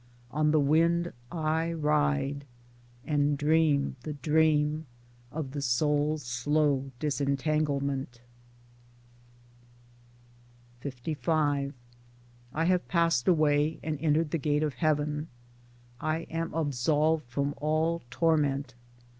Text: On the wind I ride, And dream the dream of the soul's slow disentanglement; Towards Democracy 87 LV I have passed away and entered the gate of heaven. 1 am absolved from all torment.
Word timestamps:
On 0.31 0.49
the 0.49 0.59
wind 0.59 1.13
I 1.31 1.73
ride, 1.73 2.45
And 3.05 3.37
dream 3.37 3.97
the 4.01 4.13
dream 4.13 4.87
of 5.31 5.51
the 5.51 5.61
soul's 5.61 6.23
slow 6.23 6.89
disentanglement; 6.97 8.19
Towards 10.81 10.95
Democracy 11.01 11.11
87 11.11 11.69
LV 11.69 11.73
I 12.55 12.65
have 12.65 12.87
passed 12.87 13.27
away 13.27 13.79
and 13.83 13.99
entered 13.99 14.31
the 14.31 14.39
gate 14.39 14.63
of 14.63 14.73
heaven. 14.73 15.27
1 15.99 16.21
am 16.31 16.51
absolved 16.55 17.25
from 17.27 17.53
all 17.57 18.01
torment. 18.09 18.73